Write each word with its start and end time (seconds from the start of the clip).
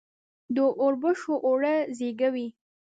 د 0.55 0.57
اوربشو 0.81 1.33
اوړه 1.45 1.75
زیږه 1.97 2.29
وي. 2.33 2.47